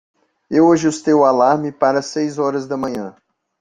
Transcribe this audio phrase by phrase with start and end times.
[0.49, 3.15] Eu ajustei o alarme para as seis horas da manhã.